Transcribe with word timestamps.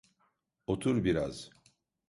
Otur 0.67 1.03
biraz. 1.03 1.49